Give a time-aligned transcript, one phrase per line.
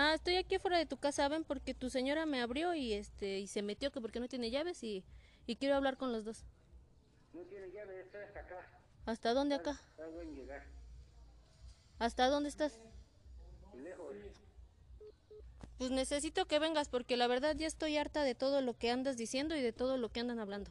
[0.00, 3.40] Ah, estoy aquí fuera de tu casa, ven, porque tu señora me abrió y este
[3.40, 5.02] y se metió que porque no tiene llaves y,
[5.44, 6.44] y quiero hablar con los dos.
[7.32, 8.80] No tiene llave, está hasta acá.
[9.06, 9.80] ¿Hasta dónde acá?
[10.22, 10.62] En llegar.
[11.98, 12.78] ¿Hasta dónde estás?
[13.74, 14.14] Lejos.
[15.78, 19.16] Pues necesito que vengas porque la verdad ya estoy harta de todo lo que andas
[19.16, 20.70] diciendo y de todo lo que andan hablando.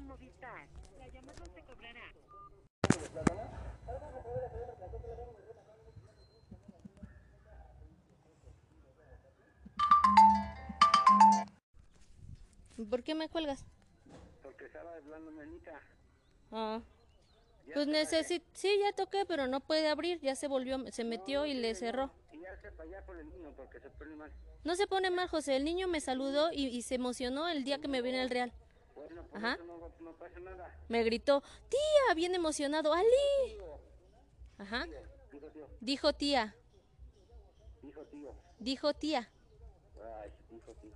[0.00, 0.66] Movistar.
[0.98, 2.12] La llamada se cobrará.
[12.88, 13.64] ¿Por qué me cuelgas?
[14.42, 15.80] Porque estaba hablando Anita.
[16.52, 16.80] Ah.
[17.72, 21.54] Pues necesito, sí, ya toqué, pero no puede abrir, ya se volvió, se metió y
[21.54, 22.10] le cerró.
[22.30, 24.30] Y ya se allá por el niño porque se pone mal.
[24.64, 27.78] No se pone mal, José, el niño me saludó y, y se emocionó el día
[27.78, 28.52] que me vine al Real.
[28.94, 29.54] Bueno, por Ajá.
[29.54, 30.74] eso no, no pasa nada.
[30.88, 33.58] Me gritó, tía, bien emocionado, Ali.
[34.58, 34.86] Ajá.
[35.32, 36.54] Dijo tío, Dijo tía,
[37.82, 38.34] dijo tío.
[38.58, 39.30] dijo tía,
[40.20, 40.92] Ay, dijo tío.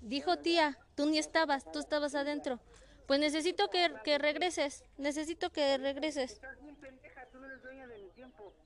[0.00, 2.60] Dijo tía, tú ni estabas, tú estabas adentro.
[3.06, 6.40] Pues necesito que, que regreses, necesito que regreses.
[6.40, 8.10] Eres dueña de mi.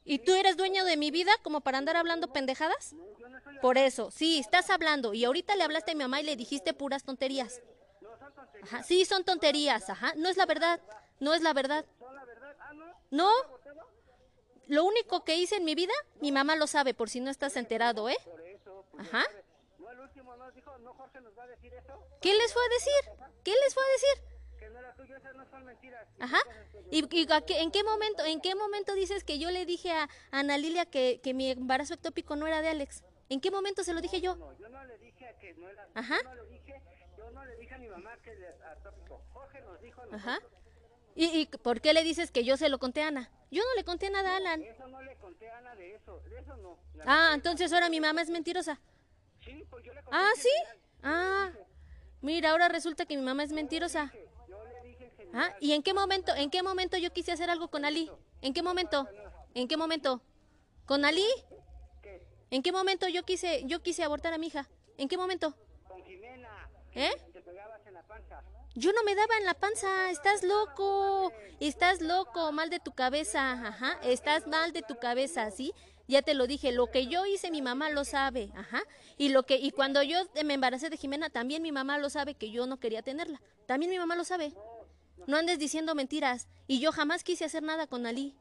[0.05, 2.95] ¿Y tú eres dueño de mi vida como para andar hablando pendejadas?
[3.63, 6.75] Por eso, sí, estás hablando y ahorita le hablaste a mi mamá y le dijiste
[6.75, 7.63] puras tonterías.
[8.63, 10.81] Ajá, sí, son tonterías, ajá, no es la verdad,
[11.21, 11.87] no es la verdad.
[13.11, 13.31] No.
[14.67, 17.57] Lo único que hice en mi vida, mi mamá lo sabe por si no estás
[17.57, 18.17] enterado, ¿eh?
[18.99, 19.25] Ajá.
[20.79, 22.07] No, Jorge nos va a decir eso.
[22.21, 23.29] ¿Qué les fue a decir?
[23.45, 24.39] ¿Qué les fue a decir?
[24.59, 26.07] Que no era tuyo, esas no son mentiras.
[26.21, 26.39] Ajá.
[26.91, 29.91] ¿Y, y a qué- en qué momento, en qué momento dices que yo le dije
[29.93, 33.03] a Ana Lilia que, que mi embarazo ectópico no era de Alex?
[33.29, 34.37] ¿En qué momento se lo dije yo?
[34.37, 35.89] No, yo no le dije que no era.
[35.95, 36.17] Ajá.
[36.23, 36.83] Yo no le dije,
[37.19, 39.23] yo no le dije a mi mamá que le atópico.
[39.33, 40.39] Jorge nos dijo a Ajá.
[41.17, 43.31] ¿Y, ¿Y por qué le dices que yo se lo conté a Ana?
[43.51, 44.63] Yo no le conté nada a Alan.
[44.63, 46.19] Eso no le conté a Ana de eso.
[46.21, 46.77] De eso no.
[46.95, 48.81] La- Ah, entonces ahora mi mamá es mentirosa.
[49.45, 50.17] Sí, pues yo le conté.
[50.17, 50.49] Ah, ¿sí?
[51.03, 51.51] Ah,
[52.23, 54.13] mira, ahora resulta que mi mamá es mentirosa.
[55.35, 58.11] Ah, ¿y en qué momento, en qué momento yo quise hacer algo con Ali?
[58.41, 59.09] ¿En qué momento?
[59.55, 60.23] ¿En qué momento?
[60.87, 61.27] ¿Con Ali?
[62.51, 64.69] ¿En qué momento yo quise, yo quise abortar a mi hija?
[64.97, 65.55] ¿En qué momento?
[65.89, 66.71] Con Jimena.
[66.95, 67.11] ¿Eh?
[67.33, 68.43] Te pegabas en la panza.
[68.77, 73.53] Yo no me daba en la panza, estás loco, estás loco, mal de tu cabeza,
[73.53, 75.73] ajá, estás mal de tu cabeza, ¿sí?
[76.07, 78.83] Ya te lo dije, lo que yo hice mi mamá lo sabe, ajá,
[79.17, 82.35] y lo que y cuando yo me embaracé de Jimena también mi mamá lo sabe
[82.35, 84.53] que yo no quería tenerla, también mi mamá lo sabe.
[85.27, 88.37] No andes diciendo mentiras y yo jamás quise hacer nada con Ali.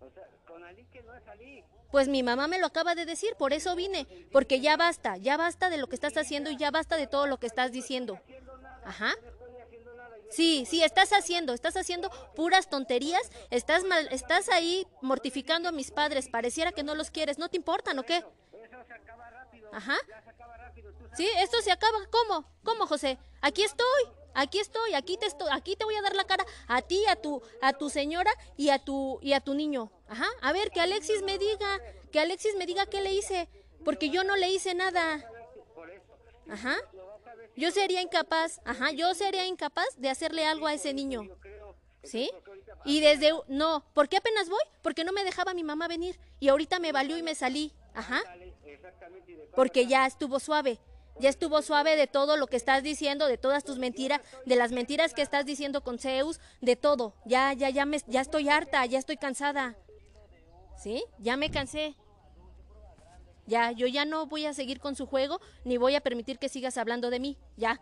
[0.00, 1.64] O sea, con Ali que no es Ali.
[1.90, 5.36] Pues mi mamá me lo acaba de decir, por eso vine, porque ya basta, ya
[5.36, 8.20] basta de lo que estás haciendo y ya basta de todo lo que estás diciendo.
[8.84, 9.14] Ajá.
[10.36, 15.90] Sí, sí, estás haciendo, estás haciendo puras tonterías, estás mal, estás ahí mortificando a mis
[15.90, 18.16] padres, pareciera que no los quieres, ¿no te importan o qué?
[18.16, 19.70] Eso se acaba rápido.
[19.72, 19.96] Ajá.
[21.16, 22.44] Sí, esto se acaba, ¿cómo?
[22.64, 23.18] ¿Cómo, José?
[23.40, 24.02] Aquí estoy,
[24.34, 27.16] aquí estoy, aquí te estoy, aquí te voy a dar la cara a ti, a
[27.16, 29.90] tu, a tu señora y a tu, y a tu niño.
[30.06, 31.80] Ajá, a ver, que Alexis me diga,
[32.12, 33.48] que Alexis me diga qué le hice,
[33.86, 35.26] porque yo no le hice nada.
[36.50, 36.76] Ajá.
[37.56, 41.22] Yo sería incapaz, ajá, yo sería incapaz de hacerle algo a ese niño.
[42.02, 42.30] ¿Sí?
[42.84, 44.62] Y desde, no, ¿por qué apenas voy?
[44.82, 47.72] Porque no me dejaba mi mamá venir y ahorita me valió y me salí.
[47.94, 48.22] Ajá.
[49.54, 50.78] Porque ya estuvo suave.
[51.18, 54.70] Ya estuvo suave de todo lo que estás diciendo, de todas tus mentiras, de las
[54.70, 57.14] mentiras que estás diciendo con Zeus, de todo.
[57.24, 59.76] Ya, ya, ya me, ya estoy harta, ya estoy cansada.
[60.76, 61.02] ¿Sí?
[61.18, 61.96] Ya me cansé.
[63.46, 66.48] Ya, yo ya no voy a seguir con su juego, ni voy a permitir que
[66.48, 67.38] sigas hablando de mí.
[67.56, 67.80] Ya.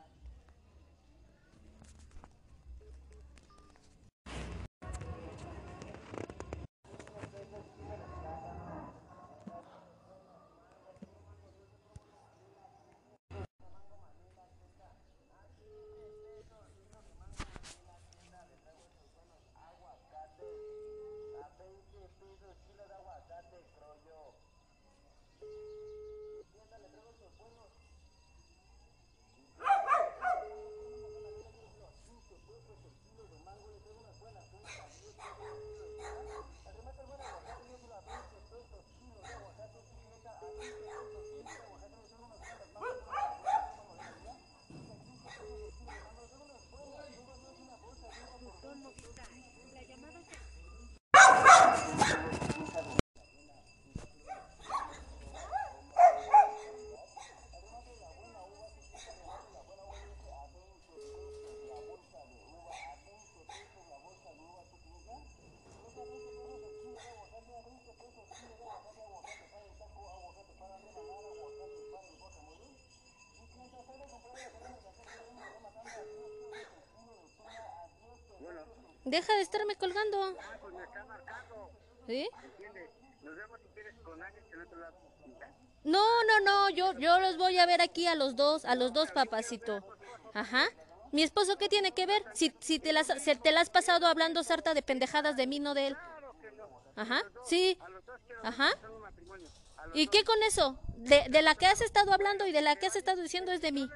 [79.14, 80.37] Deja de estarme colgando.
[82.08, 82.28] ¿Sí?
[82.28, 82.28] Si.
[85.84, 88.93] No, no, no, yo, yo los voy a ver aquí a los dos, a los
[88.93, 89.87] dos, papacito.
[90.32, 90.64] Ajá.
[91.12, 92.25] Mi esposo, ¿qué tiene que ver?
[92.32, 95.60] Si, si te, las, se te la has pasado hablando sarta de pendejadas de mí,
[95.60, 95.96] no de él.
[96.96, 97.78] Ajá, sí.
[98.43, 98.70] Ajá.
[99.93, 100.76] ¿Y qué con eso?
[100.96, 103.60] De, de la que has estado hablando y de la que has estado diciendo es
[103.60, 103.88] de mí.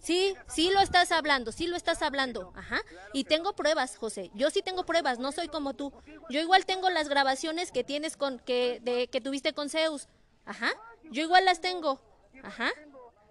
[0.00, 2.52] Sí, sí lo estás hablando, sí lo estás hablando.
[2.56, 2.80] Ajá.
[3.12, 4.30] Y tengo pruebas, José.
[4.34, 5.92] Yo sí tengo pruebas, no soy como tú.
[6.30, 10.08] Yo igual tengo las grabaciones que tienes con que de que tuviste con Zeus.
[10.46, 10.72] Ajá.
[11.10, 12.00] Yo igual las tengo.
[12.42, 12.72] Ajá.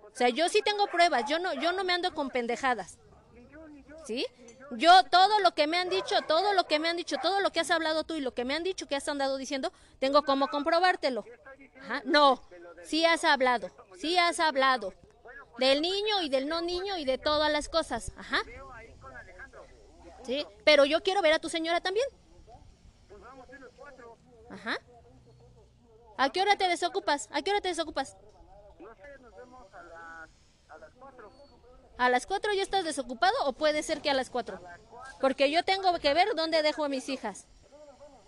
[0.03, 1.23] O sea, yo sí tengo pruebas.
[1.27, 2.99] Yo no yo no me ando con pendejadas.
[4.05, 4.25] ¿Sí?
[4.71, 7.51] Yo todo lo que me han dicho, todo lo que me han dicho, todo lo
[7.51, 10.23] que has hablado tú y lo que me han dicho que has andado diciendo, tengo
[10.23, 11.25] como comprobártelo.
[11.81, 12.03] Ajá.
[12.05, 12.41] No,
[12.83, 14.93] sí has hablado, sí has hablado.
[15.59, 18.11] Del niño y del no niño y de todas las cosas.
[18.17, 18.41] Ajá.
[20.23, 22.05] Sí, pero yo quiero ver a tu señora también.
[24.49, 24.77] Ajá.
[26.17, 27.29] ¿A qué hora te desocupas?
[27.31, 28.17] ¿A qué hora te desocupas?
[29.71, 30.29] A las,
[30.69, 31.31] a las 4.
[31.97, 34.61] ¿A las 4 ya estás desocupado o puede ser que a las 4?
[35.21, 37.47] Porque yo tengo que ver dónde dejo a mis hijas.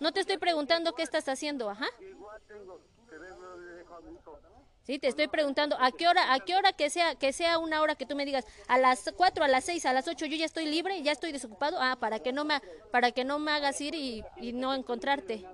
[0.00, 1.86] No te estoy preguntando qué estás haciendo, ajá.
[2.00, 4.38] Igual tengo que ver dónde dejo a mi hijo.
[4.84, 7.82] Sí, te estoy preguntando a qué hora, a qué hora que sea, que sea una
[7.82, 10.36] hora que tú me digas, a las 4, a las 6, a las 8 yo
[10.36, 11.78] ya estoy libre, ya estoy desocupado.
[11.80, 15.46] Ah, para que no me para que no me hagas ir y, no encontrarte.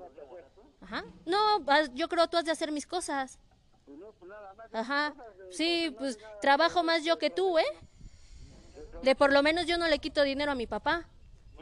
[0.81, 1.05] Ajá.
[1.27, 1.63] No,
[1.95, 3.39] yo creo tú has de hacer mis cosas.
[4.73, 5.15] Ajá.
[5.51, 7.67] Sí, pues trabajo más yo que tú, ¿eh?
[9.03, 11.07] De por lo menos yo no le quito dinero a mi papá,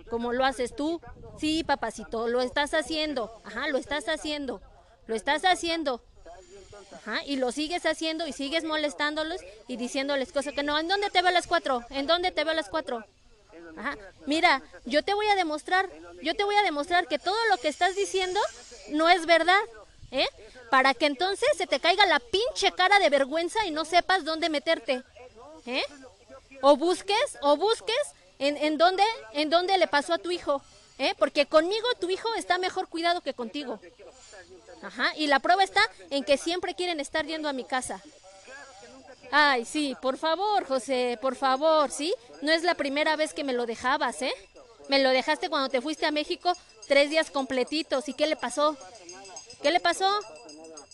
[0.08, 1.00] como lo haces tú.
[1.38, 3.42] Sí, papacito, lo estás haciendo.
[3.44, 4.62] Ajá, lo estás haciendo.
[5.06, 6.02] Lo estás haciendo.
[6.92, 10.78] Ajá, y lo sigues haciendo y sigues molestándolos y diciéndoles cosas que no.
[10.78, 11.84] ¿En dónde te veo las cuatro?
[11.90, 13.04] ¿En dónde te veo las cuatro?
[13.76, 13.96] Ajá.
[14.26, 15.88] Mira, yo te voy a demostrar,
[16.22, 18.40] yo te voy a demostrar que todo lo que estás diciendo
[18.88, 19.60] no es verdad,
[20.10, 20.26] ¿eh?
[20.70, 24.48] Para que entonces se te caiga la pinche cara de vergüenza y no sepas dónde
[24.48, 25.02] meterte,
[25.66, 25.84] ¿eh?
[26.62, 27.96] O busques, o busques
[28.38, 30.62] en, en dónde, en dónde le pasó a tu hijo,
[30.98, 31.14] ¿eh?
[31.18, 33.80] Porque conmigo tu hijo está mejor cuidado que contigo.
[34.82, 38.02] Ajá, y la prueba está en que siempre quieren estar yendo a mi casa.
[39.30, 42.14] Ay, sí, por favor, José, por favor, ¿sí?
[42.42, 44.32] No es la primera vez que me lo dejabas, ¿eh?
[44.88, 46.52] Me lo dejaste cuando te fuiste a México
[46.86, 48.08] tres días completitos.
[48.08, 48.76] ¿Y qué le pasó?
[49.62, 50.08] ¿Qué le pasó?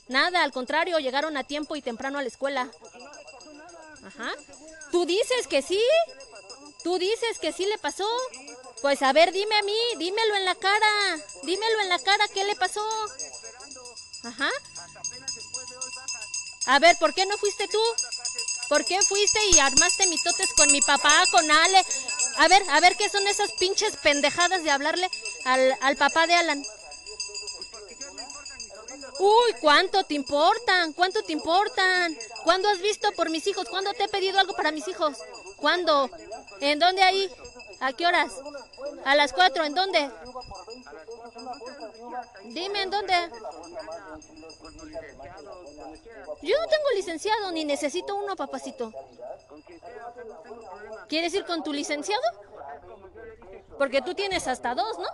[0.09, 2.71] Nada, al contrario, llegaron a tiempo y temprano a la escuela.
[4.05, 4.31] Ajá.
[4.91, 5.81] ¿Tú dices que sí?
[6.83, 8.09] ¿Tú dices que sí le pasó?
[8.83, 11.19] Pues a ver, dime a mí, dímelo en la cara.
[11.45, 12.85] Dímelo en la cara, ¿qué le pasó?
[14.25, 14.51] Ajá.
[16.67, 17.81] A ver, ¿por qué no fuiste tú?
[18.69, 21.85] ¿Por qué fuiste y armaste mitotes con mi papá, con Ale?
[22.39, 25.09] A ver, a ver, ¿qué son esas pinches pendejadas de hablarle
[25.45, 26.65] al, al papá de Alan?
[29.19, 30.93] Uy, ¿cuánto te importan?
[30.93, 32.19] ¿Cuánto te importan?
[32.43, 33.69] ¿Cuándo has visto por mis hijos?
[33.69, 35.19] ¿Cuándo te he pedido algo para mis hijos?
[35.57, 36.11] ¿Cuándo?
[36.61, 37.31] ¿En dónde ahí?
[37.83, 38.41] ¿A qué horas?
[39.05, 40.09] A las cuatro, ¿en dónde?
[42.45, 43.13] Dime, ¿en dónde?
[46.43, 48.93] Yo no tengo licenciado, ni necesito uno, papacito.
[51.09, 52.23] ¿Quieres ir con tu licenciado?
[53.79, 55.09] Porque tú tienes hasta dos, ¿no?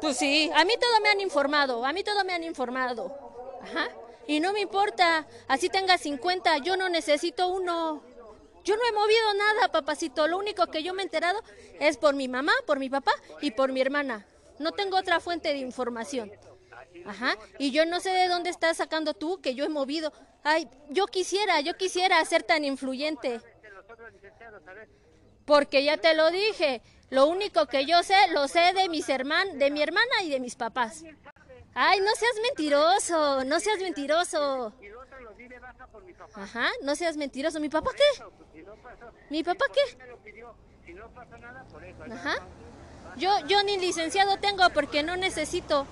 [0.00, 3.16] Pues sí, a mí todo me han informado, a mí todo me han informado.
[3.62, 3.88] Ajá.
[4.26, 8.02] Y no me importa, así tenga 50, yo no necesito uno.
[8.64, 10.26] Yo no he movido nada, papacito.
[10.26, 11.40] Lo único que yo me he enterado
[11.78, 14.26] es por mi mamá, por mi papá y por mi hermana.
[14.58, 16.32] No tengo otra fuente de información.
[17.04, 17.36] Ajá.
[17.58, 20.12] Y yo no sé de dónde estás sacando tú que yo he movido.
[20.42, 23.40] Ay, yo quisiera, yo quisiera ser tan influyente.
[25.44, 26.82] Porque ya te lo dije.
[27.10, 30.40] Lo único que yo sé, lo sé de mis hermanos, de mi hermana y de
[30.40, 31.04] mis papás.
[31.78, 34.72] Ay, no seas mentiroso, no seas mentiroso.
[36.34, 37.60] Ajá, no seas mentiroso.
[37.60, 38.24] ¿Mi papá qué?
[39.28, 39.98] ¿Mi papá qué?
[42.10, 42.36] Ajá.
[43.18, 45.86] Yo, yo ni licenciado tengo porque no necesito.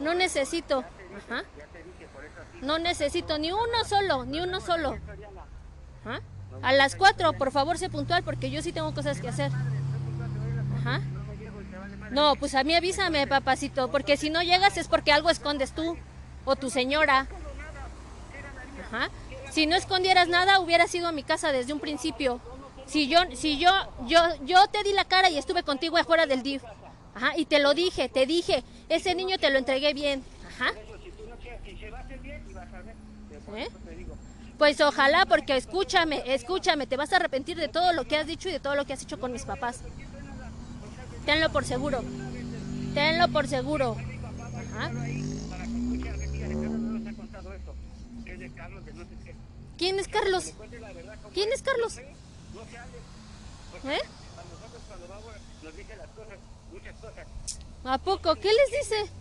[0.00, 0.78] No necesito.
[0.78, 1.44] Ajá.
[2.62, 4.98] No necesito ni uno solo, ni uno solo.
[6.62, 9.52] A las cuatro, por favor, sé puntual porque yo sí tengo cosas que hacer.
[10.78, 11.02] Ajá.
[12.10, 15.96] No, pues a mí avísame, papacito, porque si no llegas es porque algo escondes tú
[16.44, 17.26] o tu señora.
[18.86, 19.10] Ajá.
[19.50, 22.40] Si no escondieras nada, hubieras ido a mi casa desde un principio.
[22.86, 23.70] Si yo, si yo,
[24.06, 26.62] yo, yo te di la cara y estuve contigo afuera del DIF.
[27.14, 30.24] Ajá, y te lo dije, te dije, ese niño te lo entregué bien.
[30.54, 30.72] Ajá.
[33.56, 33.68] ¿Eh?
[34.56, 38.48] Pues ojalá, porque escúchame, escúchame, te vas a arrepentir de todo lo que has dicho
[38.48, 39.82] y de todo lo que has hecho con mis papás.
[41.28, 42.02] Tenlo por seguro.
[42.94, 43.98] Tenlo por seguro.
[44.78, 44.90] A.
[49.76, 50.54] ¿Quién es Carlos?
[51.34, 51.98] ¿Quién es Carlos?
[51.98, 52.14] ¿Eh?
[57.84, 57.92] A.
[57.92, 58.34] ¿A poco?
[58.36, 59.12] ¿Qué les dice?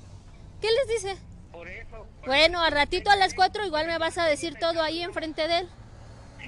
[0.62, 1.18] ¿Qué les dice?
[2.26, 5.58] Bueno, al ratito a las 4 igual me vas a decir todo ahí enfrente de
[5.58, 5.70] él.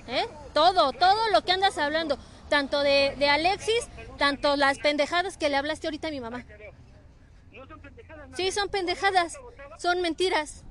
[0.07, 0.25] ¿Eh?
[0.53, 2.17] Todo, todo lo que andas hablando.
[2.50, 3.88] Tanto de, de Alexis,
[4.18, 6.46] tanto las pendejadas que le hablaste ahorita a mi mamá.
[8.36, 9.38] Sí, son pendejadas.
[9.77, 10.63] Son mentiras.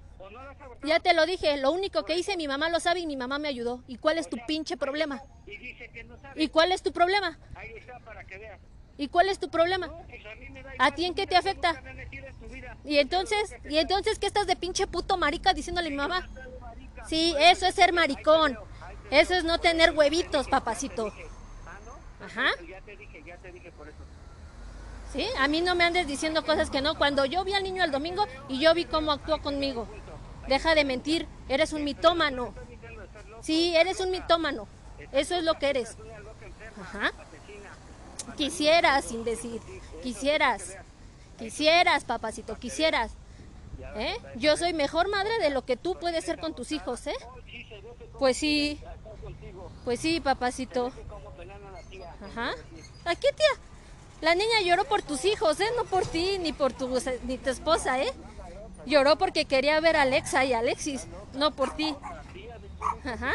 [0.85, 3.39] Ya te lo dije, lo único que hice mi mamá lo sabe y mi mamá
[3.39, 3.83] me ayudó.
[3.89, 5.23] ¿Y cuál es tu pinche problema?
[5.47, 6.43] Y dice que no sabe.
[6.43, 7.39] ¿Y cuál es tu problema?
[8.97, 9.87] ¿Y cuál es tu problema?
[9.87, 11.83] A mí me da ¿A igual, ti en qué te afecta?
[12.85, 16.29] Y entonces, ¿y entonces qué estás de pinche puto marica diciéndole a mi mamá?
[17.07, 18.59] Sí, eso es ser maricón.
[19.11, 21.13] Eso es no tener huevitos, papacito.
[22.29, 22.51] Ajá.
[22.69, 23.99] Ya te dije, ya te dije por eso.
[25.13, 25.27] ¿Sí?
[25.39, 26.97] A mí no me andes diciendo cosas que no.
[26.97, 29.89] Cuando yo vi al niño el domingo y yo vi cómo actuó conmigo.
[30.47, 32.55] Deja de mentir, eres un mitómano.
[33.41, 34.69] Sí, eres un mitómano.
[35.13, 35.97] Eso es lo que eres.
[36.81, 37.13] Ajá.
[38.37, 39.61] Quisieras, imbécil.
[40.03, 40.77] Quisieras.
[41.39, 43.13] Quisieras, papacito, quisieras.
[43.97, 44.17] ¿Eh?
[44.37, 47.17] Yo soy mejor madre de lo que tú puedes ser con tus hijos, ¿eh?
[48.19, 48.81] Pues sí.
[49.85, 50.93] Pues sí, papacito.
[52.23, 52.51] Ajá.
[53.05, 53.63] ¿A qué, tía?
[54.21, 55.69] La niña lloró por tus hijos, ¿eh?
[55.77, 58.13] No por ti, ni por tu, ni tu esposa, ¿eh?
[58.87, 61.95] Lloró porque quería ver a Alexa y Alexis, no por ti.
[63.05, 63.33] Ajá.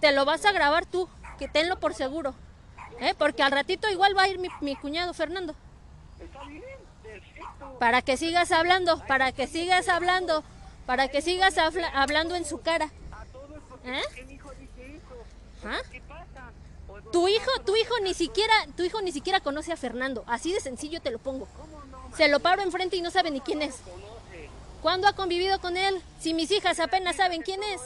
[0.00, 2.34] Te lo vas a grabar tú, que tenlo por seguro.
[3.00, 3.14] ¿eh?
[3.16, 5.54] Porque al ratito igual va a ir mi, mi cuñado Fernando.
[7.80, 10.44] Para que sigas hablando, para que sigas hablando,
[10.86, 12.90] para que sigas habla- hablando en su cara.
[13.84, 14.02] ¿Eh?
[15.64, 15.78] ¿Ah?
[17.10, 20.24] Tu hijo, tu hijo ni siquiera, tu hijo ni siquiera conoce a Fernando.
[20.26, 21.48] Así de sencillo te lo pongo.
[22.16, 23.76] Se lo paro enfrente y no sabe ni quién es.
[24.82, 26.02] ¿Cuándo ha convivido con él?
[26.20, 27.80] Si mis hijas apenas saben quién es.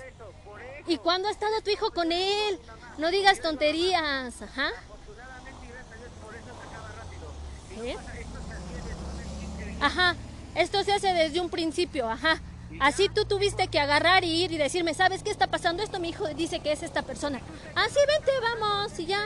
[0.89, 2.59] ¿Y cuándo ha estado tu hijo con él?
[2.99, 4.43] No digas tonterías.
[4.43, 4.71] Ajá.
[7.83, 7.97] ¿Eh?
[9.85, 10.17] Ajá.
[10.55, 12.09] Esto se hace desde un principio.
[12.09, 12.41] Ajá.
[12.81, 15.83] Así tú tuviste que agarrar y ir y decirme, ¿sabes qué está pasando?
[15.83, 17.41] Esto mi hijo dice que es esta persona.
[17.75, 19.21] Ah, sí, vente, vamos, y ya.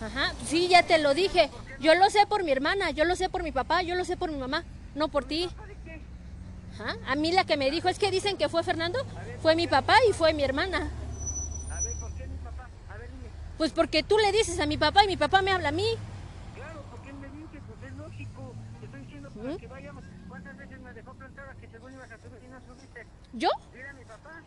[0.00, 1.50] Ajá, sí, ya te lo dije.
[1.78, 4.16] Yo lo sé por mi hermana, yo lo sé por mi papá, yo lo sé
[4.16, 5.48] por mi mamá, no por ti.
[6.74, 8.98] Ajá, a mí la que me dijo es que dicen que fue Fernando,
[9.40, 10.90] fue mi papá y fue mi hermana.
[11.70, 12.68] A ver, ¿por qué mi papá?
[12.92, 13.10] A ver.
[13.58, 15.86] Pues porque tú le dices a mi papá y mi papá me habla a mí.
[16.56, 18.54] Claro, porque él me dice, pues es lógico.
[18.80, 20.04] Te estoy diciendo para que vayamos.
[20.28, 23.06] ¿Cuántas veces me dejó plantada que según ibas a subir y no subiste?
[23.32, 23.48] ¿Yo?
[23.74, 24.42] Mira a mi papá,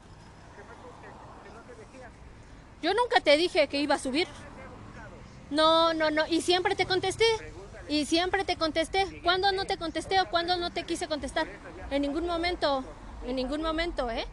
[0.55, 2.09] que fue que, que no te decía.
[2.81, 4.27] Yo nunca te dije que iba a subir.
[5.51, 6.25] No, no, no.
[6.27, 7.25] Y siempre te contesté.
[7.87, 9.21] Y siempre te contesté.
[9.23, 11.47] ¿Cuándo no te contesté o cuándo no te quise contestar?
[11.91, 12.83] En ningún momento.
[13.25, 14.25] En ningún momento, ¿eh?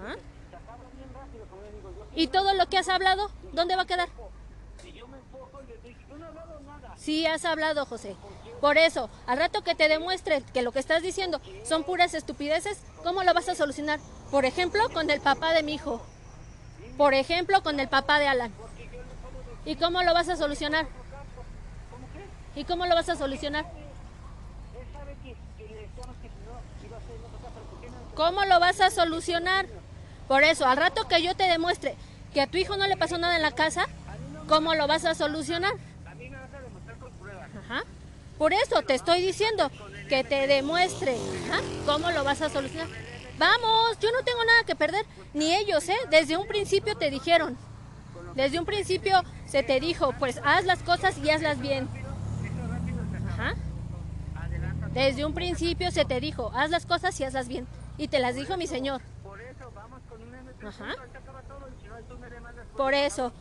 [0.00, 0.16] Ajá.
[2.14, 3.30] ¿Y todo lo que has hablado?
[3.52, 4.08] ¿Dónde va a quedar?
[7.08, 8.16] Sí, has hablado, José.
[8.60, 12.82] Por eso, al rato que te demuestre que lo que estás diciendo son puras estupideces,
[13.02, 13.98] ¿cómo lo vas a solucionar?
[14.30, 16.02] Por ejemplo, con el papá de mi hijo.
[16.98, 18.52] Por ejemplo, con el papá de Alan.
[19.64, 20.86] ¿Y cómo lo vas a solucionar?
[22.54, 23.64] ¿Y cómo lo vas a solucionar?
[28.14, 29.64] ¿Cómo lo vas a solucionar?
[30.28, 31.96] Por eso, al rato que yo te demuestre
[32.34, 33.86] que a tu hijo no le pasó nada en la casa,
[34.46, 35.72] ¿cómo lo vas a solucionar?
[38.38, 39.70] Por eso te estoy diciendo
[40.08, 41.16] que te demuestre
[41.50, 42.88] ajá, cómo lo vas a solucionar.
[43.38, 45.04] Vamos, yo no tengo nada que perder,
[45.34, 45.96] ni ellos, ¿eh?
[46.10, 47.56] Desde un principio te dijeron.
[48.34, 51.88] Desde un principio se te dijo, pues haz las cosas y hazlas bien.
[54.92, 57.66] Desde un principio se te dijo, haz las cosas y hazlas bien.
[57.96, 59.00] Y te las dijo mi señor.
[60.66, 60.94] Ajá.
[62.76, 63.32] Por eso.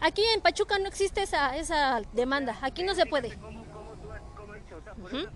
[0.00, 2.58] Aquí en Pachuca no existe esa, esa demanda.
[2.60, 3.38] Aquí no se puede.
[4.92, 5.26] Ujú.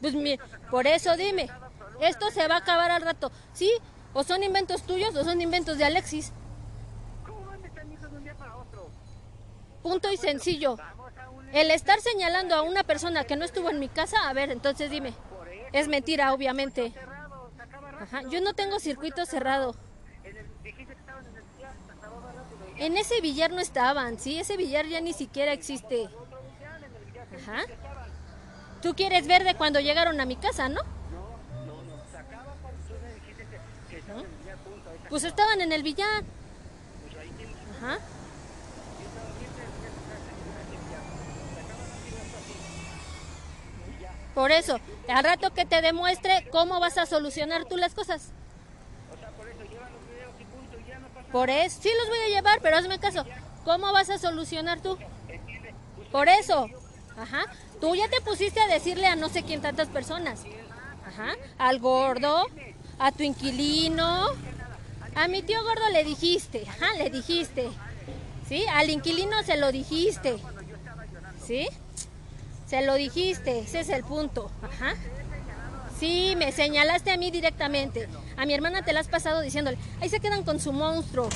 [0.00, 0.38] Pues mi-
[0.70, 1.48] por eso dime,
[2.00, 3.30] esto se va a acabar al rato.
[3.52, 3.70] ¿Sí?
[4.12, 6.32] O son inventos tuyos o son inventos de Alexis.
[7.26, 7.68] ¿Cómo van a
[8.08, 8.90] de un día para otro?
[9.82, 10.76] Punto y sencillo.
[11.52, 14.90] El estar señalando a una persona que no estuvo en mi casa, a ver, entonces
[14.90, 15.12] dime.
[15.72, 16.92] Es mentira, obviamente.
[16.92, 16.98] Se
[17.62, 18.18] acaba rápido.
[18.18, 19.72] Ajá, yo no tengo circuito cerrado.
[19.72, 19.78] Se
[20.30, 20.50] rápido.
[22.78, 26.08] En ese billar no estaban, sí, ese billar ya ni siquiera existe.
[27.36, 27.62] Ajá.
[28.82, 30.82] Tú quieres ver de cuando llegaron a mi casa, ¿no?
[30.82, 32.02] No, no, no.
[32.10, 34.56] Sacaba cuando tú me dijiste que, estaban en el billar
[34.96, 35.08] está.
[35.10, 36.22] Pues estaban en el billar.
[37.02, 37.56] Pues ahí tienes.
[37.76, 37.98] Ajá.
[44.34, 48.30] Por eso, al rato que te demuestre cómo vas a solucionar tú las cosas.
[49.12, 50.78] O sea, por eso llevan los videos y punto.
[50.78, 53.26] Y ya no pasa Por eso, sí los voy a llevar, pero hazme caso.
[53.64, 54.96] ¿Cómo vas a solucionar tú?
[56.10, 56.66] Por eso.
[57.20, 57.44] Ajá.
[57.80, 60.40] Tú ya te pusiste a decirle a no sé quién tantas personas.
[61.06, 61.34] Ajá.
[61.58, 62.46] Al gordo,
[62.98, 64.28] a tu inquilino.
[65.14, 66.66] A mi tío gordo le dijiste.
[66.68, 67.68] Ajá, le dijiste.
[68.48, 68.64] ¿Sí?
[68.72, 70.38] Al inquilino se lo dijiste.
[71.44, 71.68] ¿Sí?
[72.66, 73.60] Se lo dijiste.
[73.60, 74.50] Ese es el punto.
[74.62, 74.94] Ajá.
[75.98, 78.08] Sí, me señalaste a mí directamente.
[78.36, 81.28] A mi hermana te la has pasado diciéndole, ahí se quedan con su monstruo.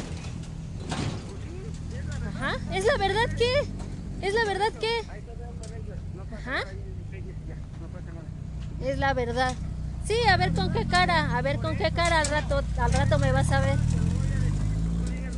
[2.35, 2.56] Ajá.
[2.72, 4.26] ¿Es la verdad que?
[4.26, 5.23] ¿Es la verdad que?
[8.83, 9.54] Es la verdad.
[10.07, 13.18] Sí, a ver con qué cara, a ver con qué cara al rato, al rato
[13.18, 13.78] me vas a ver.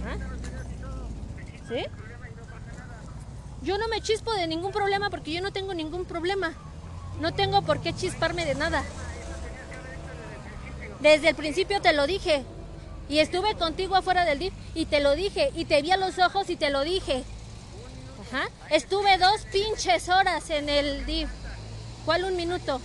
[0.03, 0.16] Ajá.
[1.69, 1.85] ¿Sí?
[3.62, 6.53] Yo no me chispo de ningún problema porque yo no tengo ningún problema.
[7.21, 8.83] No tengo por qué chisparme de nada.
[11.01, 12.45] Desde el principio te lo dije.
[13.09, 15.53] Y estuve contigo afuera del DIF y te lo dije.
[15.55, 17.25] Y te vi a los ojos y te lo dije.
[18.71, 21.29] Estuve dos pinches horas en el DIF.
[22.05, 22.81] ¿Cuál un minuto?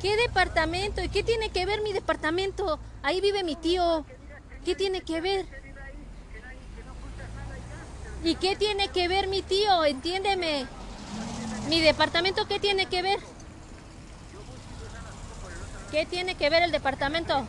[0.00, 1.02] ¿Qué departamento?
[1.02, 2.78] ¿Y qué tiene que ver mi departamento?
[3.02, 4.04] Ahí vive mi tío.
[4.64, 5.46] ¿Qué tiene que ver?
[8.22, 9.84] ¿Y qué tiene que ver mi tío?
[9.84, 10.66] Entiéndeme.
[11.68, 13.18] ¿Mi departamento qué tiene que ver?
[15.94, 17.46] ¿Qué tiene que ver el departamento?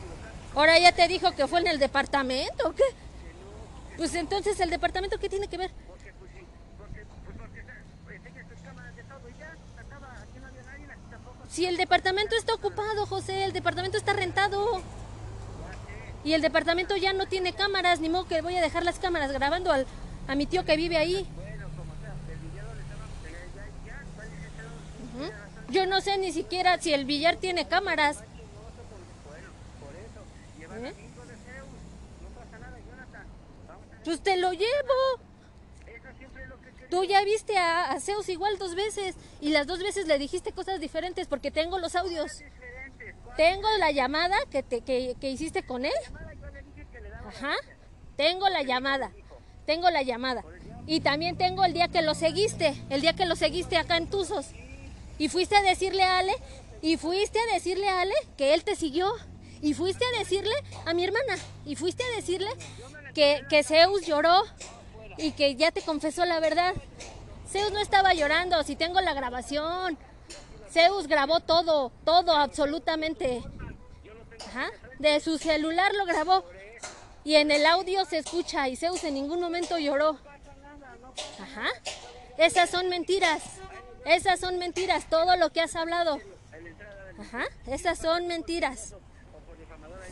[0.54, 2.84] Ahora ya te dijo que fue en el departamento, ¿o ¿qué?
[3.98, 5.72] Pues entonces el departamento qué tiene que ver?
[11.50, 14.80] Si el departamento está ocupado, José, el departamento está rentado.
[16.24, 19.32] Y el departamento ya no tiene cámaras, ni modo que voy a dejar las cámaras
[19.32, 19.88] grabando al,
[20.28, 21.28] a mi tío que vive ahí.
[25.16, 25.32] Ujú.
[25.70, 28.20] Yo no sé ni siquiera si el billar tiene cámaras.
[34.06, 35.20] Pues te lo llevo.
[36.92, 40.80] Tú ya viste a, Zeus igual dos veces y las dos veces le dijiste cosas
[40.80, 42.32] diferentes porque tengo los audios.
[43.36, 45.92] Tengo la llamada que, te, que, que hiciste con él.
[47.28, 47.56] Ajá.
[48.16, 49.12] Tengo la llamada.
[49.66, 50.44] Tengo la llamada.
[50.86, 52.76] Y también tengo el día que lo seguiste.
[52.92, 54.52] El día que lo seguiste acá en Tuzos.
[55.18, 56.34] Y fuiste a decirle a Ale.
[56.82, 59.12] Y fuiste a decirle a Ale que él te siguió.
[59.62, 60.54] Y fuiste a decirle
[60.86, 61.36] a mi hermana.
[61.66, 62.50] Y fuiste a decirle
[63.16, 64.44] que, Zeus lloró.
[65.18, 66.76] Y que ya te confesó la verdad.
[67.50, 68.62] Zeus no estaba llorando.
[68.64, 69.98] Si tengo la grabación.
[70.70, 71.92] Zeus grabó todo.
[72.04, 73.42] Todo, absolutamente.
[75.00, 76.44] De su celular lo grabó.
[77.24, 78.68] Y en el audio se escucha.
[78.68, 80.20] Y Zeus en ningún momento lloró.
[81.40, 81.70] Ajá.
[82.38, 83.42] Esas son mentiras.
[84.06, 85.10] Esas son mentiras.
[85.10, 86.20] Todo lo que has hablado.
[87.18, 87.46] Ajá.
[87.68, 88.94] Esas son mentiras.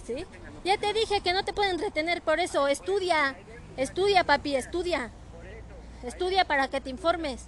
[0.07, 0.25] ¿Sí?
[0.63, 2.67] Ya te dije que no te pueden retener por eso.
[2.67, 3.35] Estudia.
[3.75, 5.11] Estudia, papi, estudia.
[6.03, 7.47] Estudia para que te informes.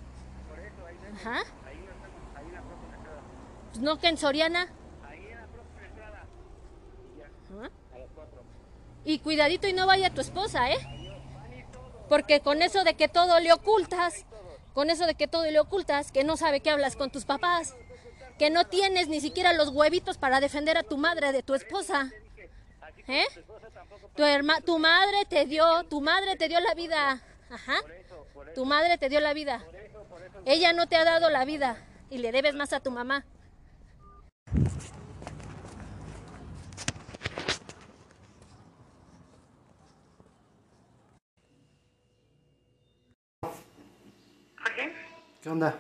[1.16, 1.44] Ajá.
[3.72, 4.68] Pues no que en Soriana.
[9.04, 10.80] Y cuidadito y no vaya tu esposa, ¿eh?
[12.10, 14.26] Porque con eso de que todo le ocultas,
[14.74, 17.76] con eso de que todo le ocultas, que no sabe que hablas con tus papás,
[18.40, 22.12] que no tienes ni siquiera los huevitos para defender a tu madre de tu esposa.
[23.08, 23.26] ¿Eh?
[24.16, 27.22] Tu, herma, tu madre te dio, tu madre te dio la vida.
[27.50, 27.78] Ajá.
[28.54, 29.64] Tu madre te dio la vida.
[30.46, 31.78] Ella no te ha dado la vida
[32.10, 33.26] y le debes más a tu mamá.
[45.46, 45.78] ¿Qué onda?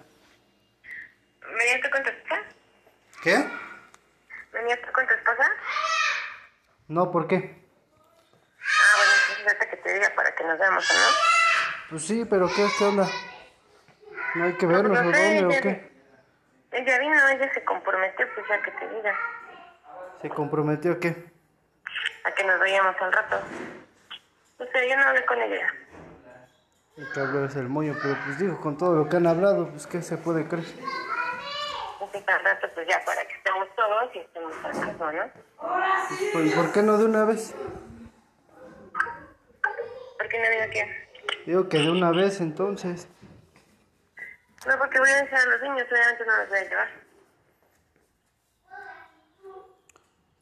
[1.42, 2.44] ¿venías tú con tu esposa?
[3.24, 3.50] ¿Qué?
[4.54, 5.52] ¿Venías tú con tu esposa?
[6.88, 7.36] No, ¿por qué?
[7.38, 11.16] Ah, bueno, entonces ahorita que te diga para que nos veamos, ¿o no?
[11.90, 13.08] Pues sí, pero ¿qué, qué onda?
[14.36, 15.96] ¿No hay que vernos o No sé, dónde o ella- qué?
[16.72, 19.16] Ella vino, ella se comprometió, pues ya que te diga,
[20.22, 21.34] ¿Se comprometió a qué?
[22.26, 23.40] a que nos veíamos al rato.
[24.58, 25.68] O sea, yo no hablé con ella.
[26.98, 29.70] El que habló es el moño, pero pues digo, con todo lo que han hablado,
[29.70, 30.66] pues ¿qué se puede creer?
[32.24, 35.24] Que al rato, pues ya para que estemos todos y estemos caso, ¿no?
[36.32, 37.54] Pues, ¿Por qué no de una vez?
[40.30, 40.80] que no vino aquí?
[41.46, 43.08] Digo que de una vez entonces.
[44.66, 46.90] No, porque voy a dejar a los niños, obviamente no los voy a llevar.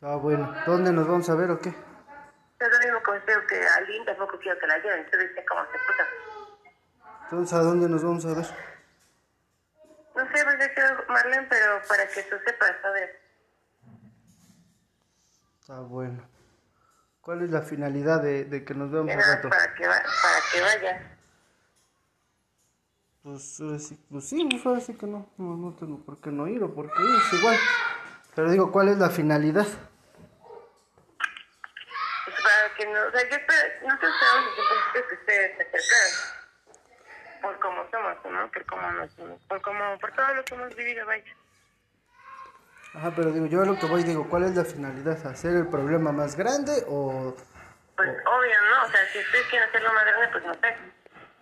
[0.02, 0.56] Ah, bueno.
[0.66, 1.70] ¿Dónde nos vamos a ver o qué?
[1.70, 5.46] Es lo mismo que usted, que a Lynn tampoco quiero que la lleven, entonces dice
[5.46, 6.08] cómo se puta.
[7.24, 8.73] Entonces, ¿a dónde nos vamos a ver?
[10.16, 13.10] No sé, pues quiero Marlene, pero para que tú sepas, ¿sabes?
[15.62, 16.30] Está bueno.
[17.22, 19.50] ¿Cuál es la finalidad de, de que nos veamos Que al rato?
[19.50, 21.02] para que, va, para que vayas.
[23.24, 26.30] Pues, ahora sí, pues sí, pues ahora sí que no, no, no tengo por qué
[26.32, 27.58] no ir o por qué ir, es igual.
[28.36, 29.66] Pero digo, ¿cuál es la finalidad?
[32.26, 35.64] Pues para que no, o sea, yo espero, esperamos desde el principio que ustedes se
[35.64, 36.43] acercaran.
[37.44, 38.50] Por cómo somos, ¿no?
[38.50, 39.12] Por cómo nos,
[39.50, 41.36] por cómo, por todo lo que hemos vivido, vaya.
[42.94, 45.28] Ajá, pero digo, yo a lo que voy digo, ¿cuál es la finalidad?
[45.28, 47.36] ¿Hacer el problema más grande o...?
[47.98, 48.86] Pues obvio, ¿no?
[48.86, 50.76] O sea, si ustedes quieren hacerlo más grande, pues no sé.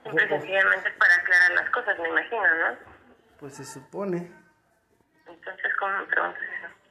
[0.03, 2.77] Simple y sencillamente es para aclarar las cosas, me imagino, ¿no?
[3.39, 4.31] Pues se supone,
[5.27, 6.81] Entonces, ¿cómo me preguntas eso?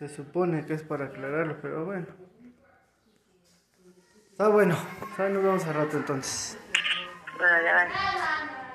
[0.00, 2.06] se supone que es para aclararlo, pero bueno.
[4.32, 4.76] Está bueno,
[5.16, 6.58] ya nos vemos al rato entonces.
[7.38, 8.71] Bueno, ya va.